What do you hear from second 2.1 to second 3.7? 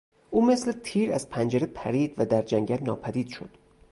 و در جنگل ناپدید شد.